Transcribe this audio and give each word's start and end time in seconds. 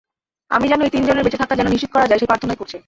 আমি 0.51 0.65
যেন 0.67 0.81
এই 0.81 0.93
তিনজনের 0.95 1.25
বেঁচে 1.25 1.41
থাকা 1.41 1.53
যেন 1.55 1.67
নিশ্চিত 1.69 1.91
করা 1.93 2.05
যায় 2.07 2.19
সেই 2.19 2.29
প্রার্থনাই 2.29 2.59
করছি! 2.59 2.75